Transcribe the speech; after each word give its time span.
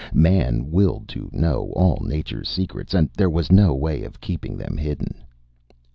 Man 0.15 0.71
willed 0.71 1.07
to 1.09 1.29
know 1.31 1.71
all 1.75 2.03
nature's 2.03 2.49
secrets, 2.49 2.95
and 2.95 3.11
there 3.15 3.29
was 3.29 3.51
no 3.51 3.75
way 3.75 4.01
of 4.01 4.19
keeping 4.19 4.57
them 4.57 4.75
hidden. 4.75 5.23